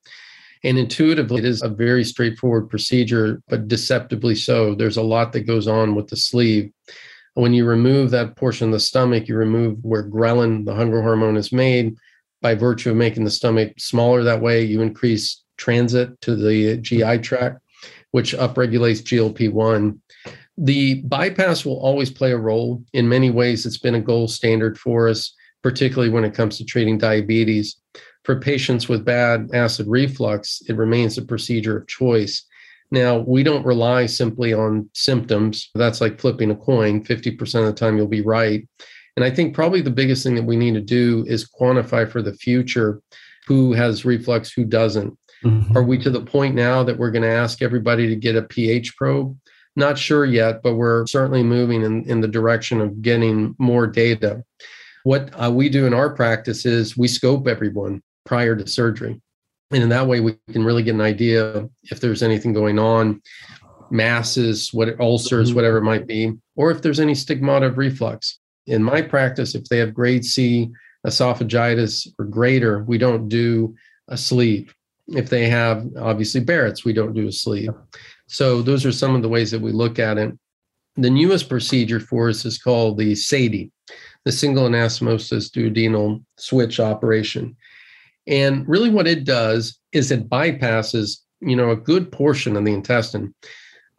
[0.63, 4.75] And intuitively, it is a very straightforward procedure, but deceptively so.
[4.75, 6.71] There's a lot that goes on with the sleeve.
[7.33, 11.37] When you remove that portion of the stomach, you remove where ghrelin, the hunger hormone,
[11.37, 11.95] is made.
[12.41, 17.19] By virtue of making the stomach smaller that way, you increase transit to the GI
[17.19, 17.61] tract
[18.11, 19.99] which upregulates GLP 1.
[20.57, 22.83] The bypass will always play a role.
[22.93, 26.65] In many ways, it's been a gold standard for us, particularly when it comes to
[26.65, 27.77] treating diabetes.
[28.23, 32.45] For patients with bad acid reflux, it remains a procedure of choice.
[32.91, 35.69] Now, we don't rely simply on symptoms.
[35.75, 37.03] That's like flipping a coin.
[37.03, 38.67] 50% of the time, you'll be right.
[39.15, 42.21] And I think probably the biggest thing that we need to do is quantify for
[42.21, 43.01] the future
[43.47, 45.17] who has reflux, who doesn't.
[45.43, 45.77] Mm-hmm.
[45.77, 48.43] Are we to the point now that we're going to ask everybody to get a
[48.43, 49.37] pH probe?
[49.75, 54.43] Not sure yet, but we're certainly moving in, in the direction of getting more data.
[55.03, 59.19] What uh, we do in our practice is we scope everyone prior to surgery.
[59.71, 63.21] And in that way, we can really get an idea if there's anything going on,
[63.89, 65.55] masses, what ulcers, mm-hmm.
[65.55, 68.39] whatever it might be, or if there's any stigmata of reflux.
[68.67, 70.69] In my practice, if they have grade C
[71.05, 73.75] esophagitis or greater, we don't do
[74.07, 74.73] a sleeve
[75.15, 77.71] if they have obviously Barrett's, we don't do a sleeve.
[78.27, 80.37] So those are some of the ways that we look at it.
[80.95, 83.71] The newest procedure for us is called the SADI,
[84.25, 87.55] the single anastomosis duodenal switch operation.
[88.27, 92.73] And really what it does is it bypasses, you know, a good portion of the
[92.73, 93.33] intestine.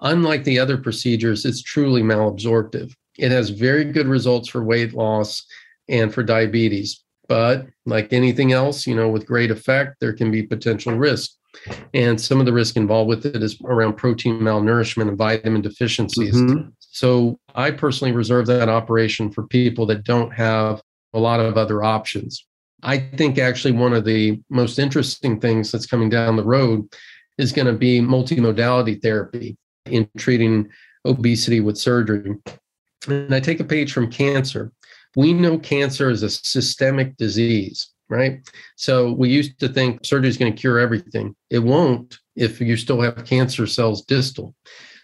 [0.01, 2.93] Unlike the other procedures, it's truly malabsorptive.
[3.19, 5.45] It has very good results for weight loss
[5.89, 7.03] and for diabetes.
[7.29, 11.33] But like anything else, you know, with great effect, there can be potential risk.
[11.95, 16.35] And some of the risk involved with it is around protein malnourishment and vitamin deficiencies.
[16.35, 16.71] Mm-hmm.
[16.81, 20.83] So I personally reserve that operation for people that don't have
[21.13, 22.45] a lot of other options.
[22.83, 26.87] I think actually one of the most interesting things that's coming down the road
[27.38, 30.68] is going to be multimodality therapy in treating
[31.05, 32.37] obesity with surgery.
[33.09, 34.73] And I take a page from cancer
[35.16, 38.40] we know cancer is a systemic disease, right?
[38.77, 41.35] So we used to think surgery is going to cure everything.
[41.51, 44.55] It won't if you still have cancer cells distal.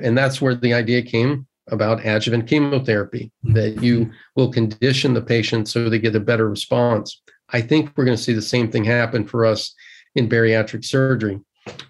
[0.00, 5.68] And that's where the idea came about adjuvant chemotherapy, that you will condition the patient
[5.68, 7.20] so they get a better response.
[7.50, 9.74] I think we're going to see the same thing happen for us
[10.14, 11.40] in bariatric surgery.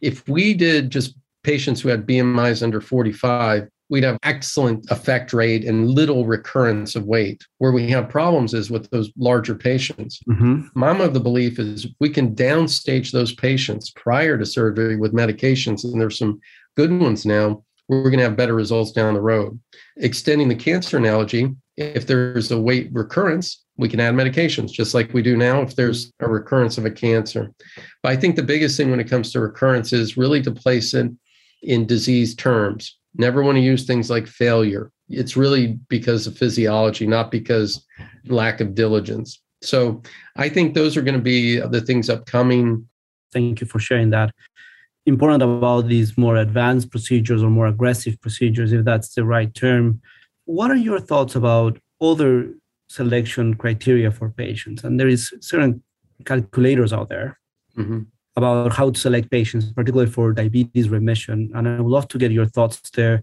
[0.01, 5.65] If we did just patients who had BMIs under 45, we'd have excellent effect rate
[5.65, 7.47] and little recurrence of weight.
[7.59, 10.21] Where we have problems is with those larger patients.
[10.29, 10.83] Mm-hmm.
[10.83, 15.85] I'm of the belief is we can downstage those patients prior to surgery with medications,
[15.85, 16.41] and there's some
[16.77, 17.65] good ones now.
[17.89, 19.59] We're going to have better results down the road.
[19.97, 25.15] Extending the cancer analogy, if there's a weight recurrence, we can add medications just like
[25.15, 27.51] we do now if there's a recurrence of a cancer.
[28.03, 30.95] But I think the biggest thing when it comes to recurrence is really to place
[30.95, 31.11] it
[31.63, 34.91] in disease terms never want to use things like failure.
[35.09, 37.85] It's really because of physiology, not because
[38.27, 39.41] lack of diligence.
[39.63, 40.03] So
[40.37, 42.89] I think those are going to be the things upcoming.
[43.33, 44.31] Thank you for sharing that.
[45.07, 50.01] Important about these more advanced procedures or more aggressive procedures, if that's the right term.
[50.45, 52.55] What are your thoughts about other
[52.89, 54.85] selection criteria for patients?
[54.85, 55.83] And there is certain
[56.25, 57.39] calculators out there.
[57.77, 58.01] Mm-hmm
[58.39, 61.51] about how to select patients, particularly for diabetes remission.
[61.55, 63.23] And I would love to get your thoughts there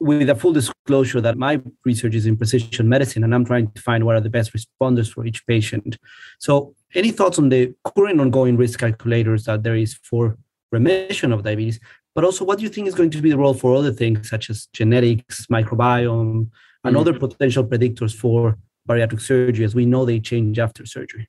[0.00, 3.80] with a full disclosure that my research is in precision medicine and I'm trying to
[3.80, 5.98] find what are the best responders for each patient.
[6.38, 10.36] So, any thoughts on the current ongoing risk calculators that there is for
[10.72, 11.78] remission of diabetes?
[12.14, 14.28] But also, what do you think is going to be the role for other things
[14.28, 16.48] such as genetics, microbiome,
[16.84, 16.96] and mm-hmm.
[16.96, 21.28] other potential predictors for bariatric surgery as we know they change after surgery?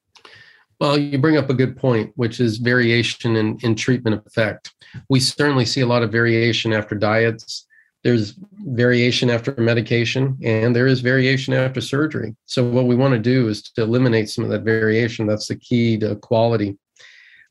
[0.79, 4.73] Well, you bring up a good point, which is variation in, in treatment effect.
[5.09, 7.65] We certainly see a lot of variation after diets.
[8.03, 12.35] There's variation after medication, and there is variation after surgery.
[12.45, 15.25] So, what we want to do is to eliminate some of that variation.
[15.25, 16.77] That's the key to quality.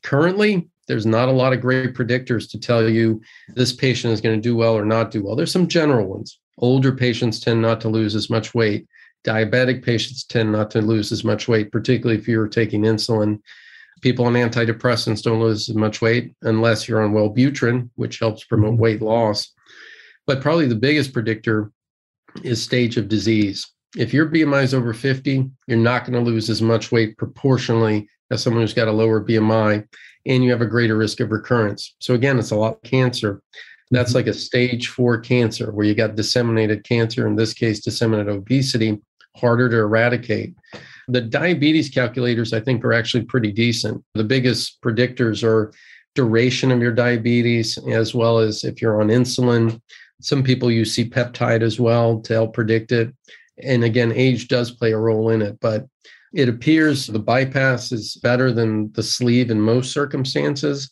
[0.03, 4.35] Currently, there's not a lot of great predictors to tell you this patient is going
[4.35, 5.35] to do well or not do well.
[5.35, 6.39] There's some general ones.
[6.59, 8.87] Older patients tend not to lose as much weight
[9.25, 13.39] diabetic patients tend not to lose as much weight, particularly if you're taking insulin.
[14.01, 18.73] People on antidepressants don't lose as much weight unless you're on Wellbutrin, which helps promote
[18.73, 18.81] mm-hmm.
[18.81, 19.51] weight loss.
[20.27, 21.71] But probably the biggest predictor
[22.43, 23.67] is stage of disease.
[23.97, 28.07] If your BMI is over 50, you're not going to lose as much weight proportionally
[28.31, 29.87] as someone who's got a lower BMI,
[30.25, 31.95] and you have a greater risk of recurrence.
[31.99, 33.41] So, again, it's a lot of cancer.
[33.91, 34.17] That's mm-hmm.
[34.17, 38.99] like a stage four cancer where you got disseminated cancer, in this case, disseminated obesity
[39.35, 40.53] harder to eradicate.
[41.07, 44.03] The diabetes calculators, I think, are actually pretty decent.
[44.15, 45.71] The biggest predictors are
[46.15, 49.79] duration of your diabetes, as well as if you're on insulin.
[50.21, 53.13] Some people use C peptide as well to help predict it.
[53.61, 55.85] And again, age does play a role in it, but
[56.33, 60.89] it appears the bypass is better than the sleeve in most circumstances.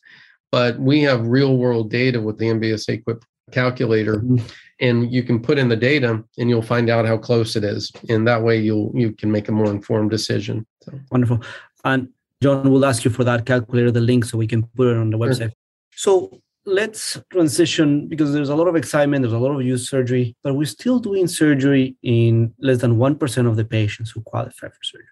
[0.51, 3.03] But we have real world data with the MBSA
[3.51, 4.45] calculator mm-hmm.
[4.79, 7.91] and you can put in the data and you'll find out how close it is.
[8.09, 10.99] And that way you'll you can make a more informed decision so.
[11.11, 11.41] wonderful.
[11.83, 12.09] And
[12.41, 15.09] john will ask you for that calculator the link so we can put it on
[15.09, 15.51] the website.
[15.91, 16.29] Sure.
[16.31, 20.35] so let's transition because there's a lot of excitement there's a lot of use surgery
[20.43, 24.83] but we're still doing surgery in less than 1% of the patients who qualify for
[24.83, 25.07] surgery.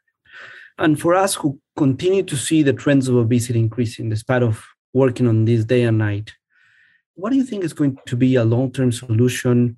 [0.77, 5.27] And for us who continue to see the trends of obesity increasing despite of working
[5.27, 6.33] on this day and night
[7.21, 9.77] what do you think is going to be a long-term solution?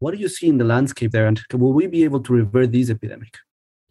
[0.00, 2.72] What do you see in the landscape there, and will we be able to revert
[2.72, 3.38] this epidemic?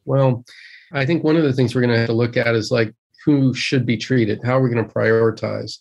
[0.05, 0.45] Well,
[0.93, 2.93] I think one of the things we're going to have to look at is like
[3.25, 4.41] who should be treated.
[4.43, 5.79] How are we going to prioritize?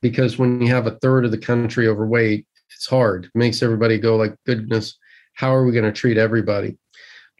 [0.00, 3.26] Because when you have a third of the country overweight, it's hard.
[3.26, 4.96] It makes everybody go like, goodness,
[5.34, 6.78] how are we going to treat everybody?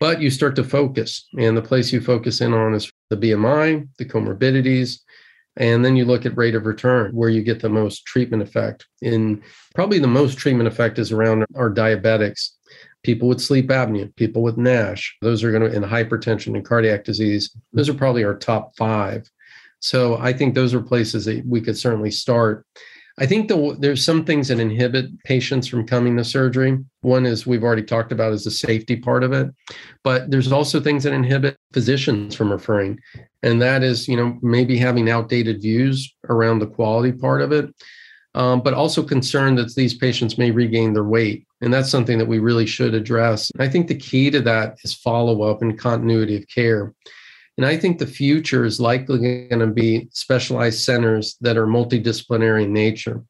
[0.01, 3.89] But you start to focus, and the place you focus in on is the BMI,
[3.97, 4.99] the comorbidities,
[5.57, 8.87] and then you look at rate of return, where you get the most treatment effect.
[9.03, 9.43] In
[9.75, 12.51] probably the most treatment effect is around our diabetics,
[13.03, 15.17] people with sleep apnea, people with NASH.
[15.21, 19.31] Those are going to, in hypertension and cardiac disease, those are probably our top five.
[19.81, 22.65] So I think those are places that we could certainly start.
[23.19, 26.79] I think the, there's some things that inhibit patients from coming to surgery.
[27.03, 29.51] One is we've already talked about is the safety part of it,
[30.03, 32.99] but there's also things that inhibit physicians from referring,
[33.43, 37.75] and that is you know maybe having outdated views around the quality part of it,
[38.35, 42.29] um, but also concern that these patients may regain their weight, and that's something that
[42.29, 43.51] we really should address.
[43.59, 46.95] I think the key to that is follow up and continuity of care.
[47.59, 52.65] And I think the future is likely going to be specialized centers that are multidisciplinary
[52.65, 53.23] in nature,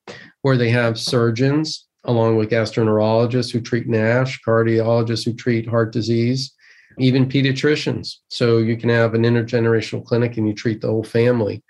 [0.42, 6.52] where they have surgeons along with gastroenterologists who treat NASH, cardiologists who treat heart disease,
[6.98, 8.16] even pediatricians.
[8.28, 11.62] So you can have an intergenerational clinic and you treat the whole family.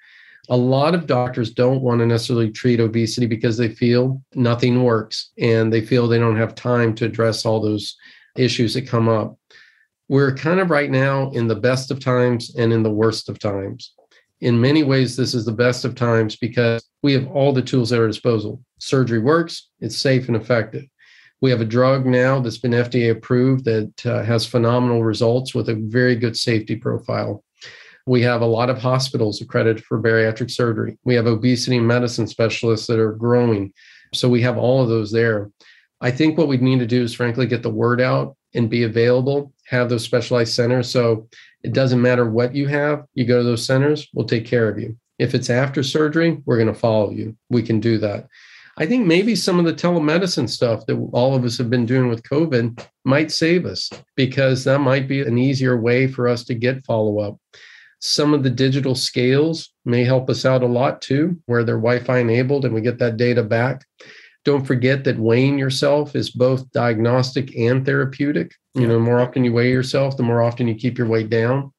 [0.48, 5.30] A lot of doctors don't want to necessarily treat obesity because they feel nothing works
[5.38, 7.96] and they feel they don't have time to address all those
[8.36, 9.36] issues that come up.
[10.08, 13.38] We're kind of right now in the best of times and in the worst of
[13.38, 13.94] times.
[14.40, 17.92] In many ways, this is the best of times because we have all the tools
[17.92, 18.60] at our disposal.
[18.78, 20.84] Surgery works, it's safe and effective.
[21.40, 25.68] We have a drug now that's been FDA approved that uh, has phenomenal results with
[25.68, 27.42] a very good safety profile.
[28.06, 30.98] We have a lot of hospitals accredited for bariatric surgery.
[31.04, 33.72] We have obesity medicine specialists that are growing.
[34.12, 35.50] So we have all of those there.
[36.00, 38.82] I think what we need to do is, frankly, get the word out and be
[38.82, 40.90] available, have those specialized centers.
[40.90, 41.28] So
[41.64, 44.78] it doesn't matter what you have, you go to those centers, we'll take care of
[44.78, 44.96] you.
[45.18, 47.36] If it's after surgery, we're going to follow you.
[47.48, 48.28] We can do that.
[48.78, 52.08] I think maybe some of the telemedicine stuff that all of us have been doing
[52.08, 56.54] with COVID might save us because that might be an easier way for us to
[56.54, 57.38] get follow up.
[58.00, 62.00] Some of the digital scales may help us out a lot too, where they're Wi
[62.00, 63.84] Fi enabled and we get that data back.
[64.44, 68.52] Don't forget that weighing yourself is both diagnostic and therapeutic.
[68.74, 71.30] You know, the more often you weigh yourself, the more often you keep your weight
[71.30, 71.72] down.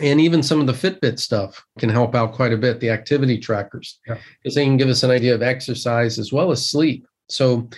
[0.00, 3.38] And even some of the Fitbit stuff can help out quite a bit, the activity
[3.38, 4.52] trackers, because yeah.
[4.54, 7.06] they can give us an idea of exercise as well as sleep.
[7.28, 7.68] So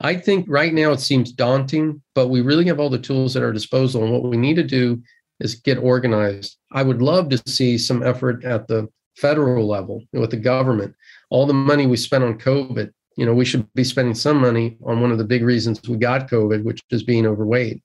[0.00, 3.42] I think right now it seems daunting, but we really have all the tools at
[3.42, 4.04] our disposal.
[4.04, 5.02] And what we need to do
[5.40, 6.56] is get organized.
[6.72, 10.94] I would love to see some effort at the federal level with the government.
[11.30, 14.76] All the money we spent on COVID, you know, we should be spending some money
[14.84, 17.82] on one of the big reasons we got COVID, which is being overweight.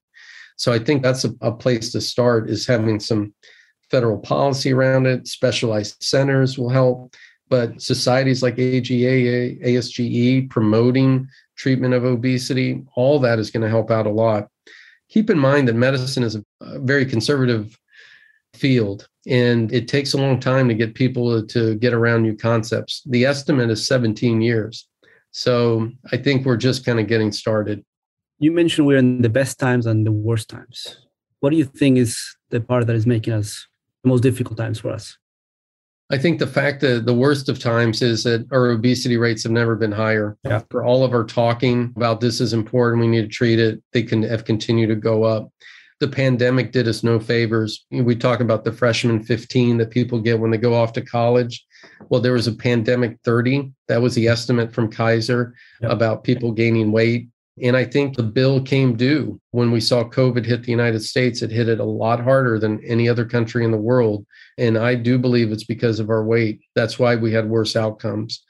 [0.55, 3.33] So I think that's a, a place to start is having some
[3.89, 5.27] federal policy around it.
[5.27, 7.15] Specialized centers will help,
[7.47, 13.91] but societies like AGA, ASGE promoting treatment of obesity, all that is going to help
[13.91, 14.47] out a lot.
[15.09, 17.77] Keep in mind that medicine is a, a very conservative
[18.53, 23.01] field and it takes a long time to get people to get around new concepts.
[23.05, 24.87] The estimate is 17 years.
[25.31, 27.83] So I think we're just kind of getting started.
[28.39, 31.05] You mentioned we're in the best times and the worst times.
[31.39, 33.67] What do you think is the part that is making us
[34.03, 35.17] the most difficult times for us?
[36.11, 39.51] I think the fact that the worst of times is that our obesity rates have
[39.51, 40.37] never been higher.
[40.43, 40.63] Yeah.
[40.71, 44.01] For all of our talking about this is important, we need to treat it, they
[44.01, 45.51] can have continued to go up.
[45.99, 47.85] The pandemic did us no favors.
[47.91, 51.65] We talk about the freshman 15 that people get when they go off to college.
[52.09, 53.71] Well, there was a pandemic 30.
[53.87, 55.91] That was the estimate from Kaiser yep.
[55.91, 57.27] about people gaining weight.
[57.61, 61.41] And I think the bill came due when we saw COVID hit the United States.
[61.41, 64.25] It hit it a lot harder than any other country in the world.
[64.57, 66.61] And I do believe it's because of our weight.
[66.75, 68.43] That's why we had worse outcomes.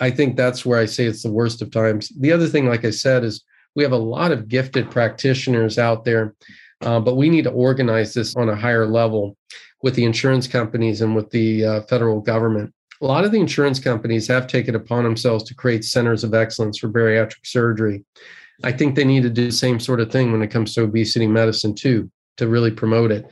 [0.00, 2.12] I think that's where I say it's the worst of times.
[2.20, 3.42] The other thing, like I said, is
[3.74, 6.34] we have a lot of gifted practitioners out there,
[6.82, 9.36] uh, but we need to organize this on a higher level
[9.82, 12.72] with the insurance companies and with the uh, federal government.
[13.02, 16.78] A lot of the insurance companies have taken upon themselves to create centers of excellence
[16.78, 18.04] for bariatric surgery.
[18.62, 20.84] I think they need to do the same sort of thing when it comes to
[20.84, 23.26] obesity medicine too, to really promote it.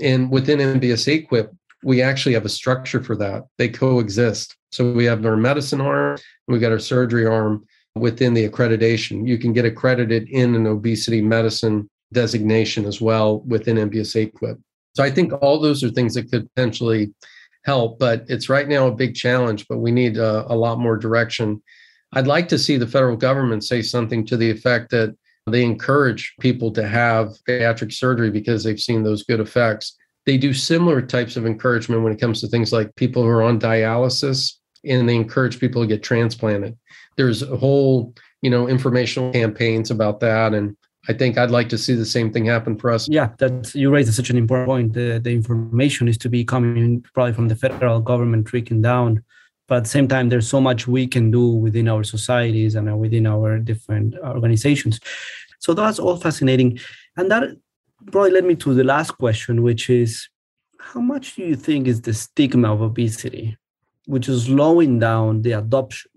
[0.00, 1.48] And within MBSAQIP,
[1.82, 3.44] we actually have a structure for that.
[3.56, 4.56] They coexist.
[4.70, 7.64] So we have our medicine arm, we've got our surgery arm
[7.96, 9.26] within the accreditation.
[9.26, 14.60] You can get accredited in an obesity medicine designation as well within MBSAQIP.
[14.94, 17.12] So I think all those are things that could potentially
[17.64, 20.96] help, but it's right now a big challenge, but we need a, a lot more
[20.96, 21.62] direction
[22.12, 25.14] I'd like to see the federal government say something to the effect that
[25.46, 29.96] they encourage people to have bariatric surgery because they've seen those good effects.
[30.26, 33.42] They do similar types of encouragement when it comes to things like people who are
[33.42, 36.76] on dialysis and they encourage people to get transplanted.
[37.16, 40.76] There's a whole, you know, informational campaigns about that and
[41.08, 43.08] I think I'd like to see the same thing happen for us.
[43.08, 44.92] Yeah, that you raised such an important point.
[44.92, 49.24] The, the information is to be coming probably from the federal government trickling down
[49.68, 52.90] but at the same time there's so much we can do within our societies and
[52.90, 54.98] uh, within our different organizations
[55.60, 56.78] so that's all fascinating
[57.16, 57.44] and that
[58.10, 60.28] probably led me to the last question which is
[60.80, 63.56] how much do you think is the stigma of obesity
[64.06, 66.10] which is slowing down the adoption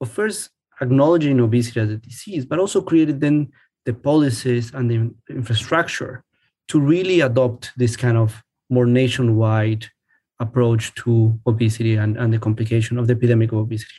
[0.00, 3.50] of first acknowledging obesity as a disease but also creating then
[3.84, 6.24] the policies and the infrastructure
[6.68, 9.86] to really adopt this kind of more nationwide
[10.40, 13.94] approach to obesity and, and the complication of the epidemic of obesity?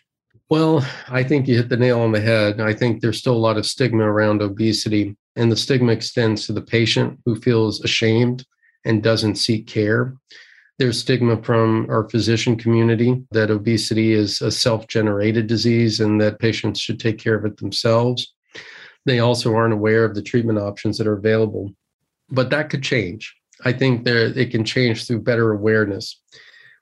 [0.49, 2.61] Well, I think you hit the nail on the head.
[2.61, 6.53] I think there's still a lot of stigma around obesity, and the stigma extends to
[6.53, 8.45] the patient who feels ashamed
[8.85, 10.13] and doesn't seek care.
[10.77, 16.39] There's stigma from our physician community that obesity is a self generated disease and that
[16.39, 18.34] patients should take care of it themselves.
[19.05, 21.73] They also aren't aware of the treatment options that are available.
[22.29, 23.35] But that could change.
[23.63, 26.19] I think there it can change through better awareness.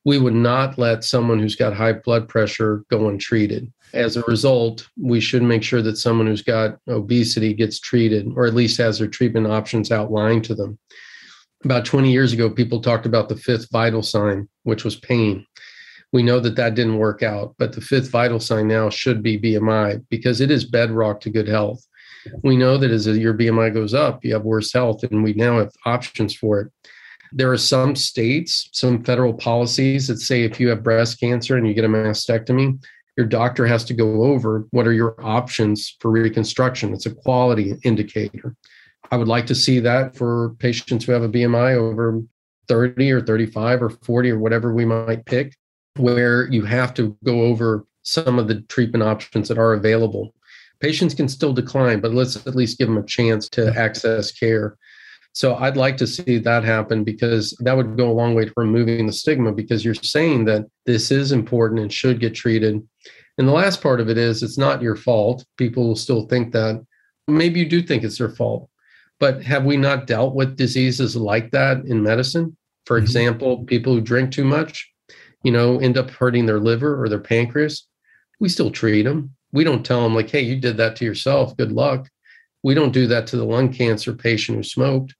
[0.05, 3.71] we would not let someone who's got high blood pressure go untreated.
[3.93, 8.45] As a result, we should make sure that someone who's got obesity gets treated or
[8.45, 10.77] at least has their treatment options outlined to them.
[11.63, 15.45] About 20 years ago, people talked about the fifth vital sign, which was pain.
[16.11, 19.39] We know that that didn't work out, but the fifth vital sign now should be
[19.39, 21.85] BMI because it is bedrock to good health.
[22.43, 25.59] We know that as your BMI goes up, you have worse health, and we now
[25.59, 26.71] have options for it.
[27.31, 31.67] There are some states, some federal policies that say if you have breast cancer and
[31.67, 32.83] you get a mastectomy,
[33.17, 36.93] your doctor has to go over what are your options for reconstruction.
[36.93, 38.55] It's a quality indicator.
[39.11, 42.21] I would like to see that for patients who have a BMI over
[42.67, 45.55] 30 or 35 or 40 or whatever we might pick,
[45.97, 50.33] where you have to go over some of the treatment options that are available.
[50.83, 54.77] Patients can still decline, but let's at least give them a chance to access care.
[55.31, 58.53] So I'd like to see that happen because that would go a long way to
[58.57, 62.85] removing the stigma because you're saying that this is important and should get treated.
[63.37, 65.45] And the last part of it is it's not your fault.
[65.55, 66.85] People will still think that.
[67.29, 68.69] Maybe you do think it's their fault.
[69.21, 72.57] But have we not dealt with diseases like that in medicine?
[72.85, 73.05] For mm-hmm.
[73.05, 74.91] example, people who drink too much,
[75.43, 77.87] you know, end up hurting their liver or their pancreas.
[78.41, 79.33] We still treat them.
[79.53, 81.55] We don't tell them, like, hey, you did that to yourself.
[81.55, 82.09] Good luck.
[82.63, 85.13] We don't do that to the lung cancer patient who smoked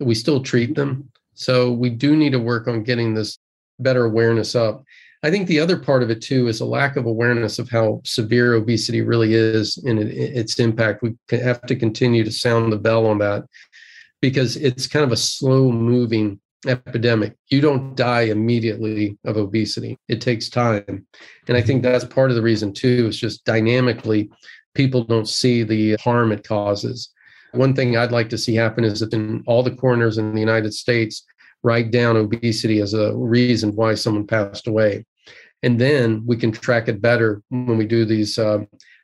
[0.00, 1.10] we still treat them.
[1.34, 3.38] So we do need to work on getting this
[3.78, 4.84] better awareness up.
[5.22, 8.02] I think the other part of it too is a lack of awareness of how
[8.04, 11.02] severe obesity really is and its impact.
[11.02, 13.44] We have to continue to sound the bell on that
[14.20, 17.36] because it's kind of a slow moving epidemic.
[17.48, 19.98] You don't die immediately of obesity.
[20.08, 21.06] It takes time.
[21.48, 24.30] And I think that's part of the reason too, is just dynamically
[24.74, 27.10] people don't see the harm it causes.
[27.52, 30.40] One thing I'd like to see happen is that in all the coroners in the
[30.40, 31.24] United States
[31.62, 35.06] write down obesity as a reason why someone passed away.
[35.62, 38.38] And then we can track it better when we do these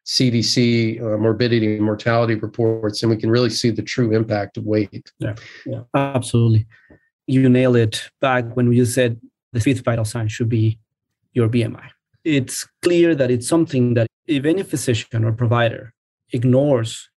[0.06, 4.64] CDC uh, morbidity and mortality reports, and we can really see the true impact of
[4.64, 5.10] weight.
[5.18, 5.34] Yeah,
[5.64, 6.66] yeah, absolutely.
[7.30, 9.20] You nailed it back when you said
[9.52, 10.80] the fifth vital sign should be
[11.32, 11.88] your BMI.
[12.24, 15.94] It's clear that it's something that if any physician or provider
[16.32, 17.08] ignores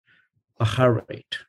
[0.59, 1.39] a heart rate,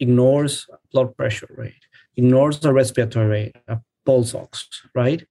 [0.00, 1.84] ignores blood pressure rate,
[2.16, 5.22] ignores the respiratory rate, a pulse ox, right?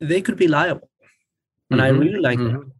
[0.00, 0.88] They could be liable.
[1.70, 1.96] And mm-hmm.
[1.96, 2.60] I really like mm-hmm.
[2.60, 2.77] that.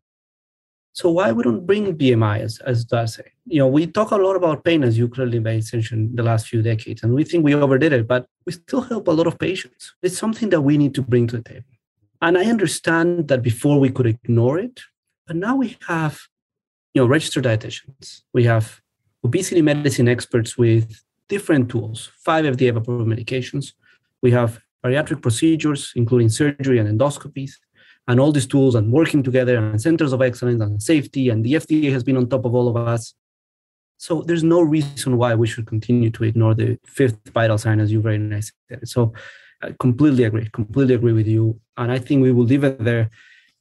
[0.99, 3.23] So why we don't bring BMI as, as Darcy?
[3.47, 6.61] You know, we talk a lot about pain as you clearly mentioned the last few
[6.61, 9.95] decades, and we think we overdid it, but we still help a lot of patients.
[10.03, 11.71] It's something that we need to bring to the table.
[12.21, 14.81] And I understand that before we could ignore it,
[15.25, 16.19] but now we have,
[16.95, 18.23] you know, registered dietitians.
[18.33, 18.81] We have
[19.23, 23.73] obesity medicine experts with different tools, five FDA approved medications.
[24.21, 27.53] We have bariatric procedures, including surgery and endoscopies,
[28.09, 31.29] and all these tools and working together and centers of excellence and safety.
[31.29, 33.15] And the FDA has been on top of all of us.
[33.99, 37.93] So there's no reason why we should continue to ignore the fifth vital sign, as
[37.93, 38.89] you very nicely said.
[38.89, 39.13] So
[39.63, 41.61] I completely agree, completely agree with you.
[41.77, 43.11] And I think we will leave it there.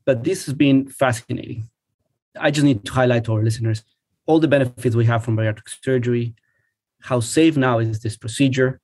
[0.06, 1.70] But this has been fascinating.
[2.40, 3.84] I just need to highlight to our listeners
[4.28, 6.36] all the benefits we have from bariatric surgery,
[7.02, 8.80] how safe now is this procedure.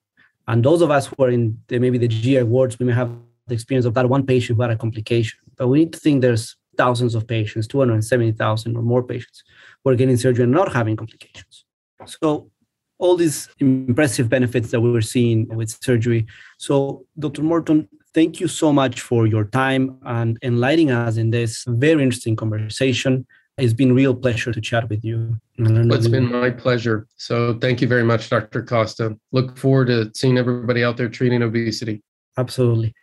[0.48, 3.12] And those of us who are in the, maybe the GI wards, we may have
[3.48, 5.40] the experience of that one patient who had a complication.
[5.58, 9.44] But we need to think there's thousands of patients, 270,000 or more patients
[9.84, 11.66] who are getting surgery and not having complications.
[12.06, 12.50] So
[12.98, 16.26] all these impressive benefits that we were seeing with surgery.
[16.58, 17.44] So Dr.
[17.44, 22.36] Morton, thank you so much for your time and enlightening us in this very interesting
[22.36, 23.26] conversation.
[23.58, 25.40] It's been real pleasure to chat with you.
[25.58, 27.08] It's been my pleasure.
[27.18, 28.60] So thank you very much, Dr.
[28.60, 29.16] Acosta.
[29.32, 32.02] Look forward to seeing everybody out there treating obesity.
[32.38, 32.96] Absolutely.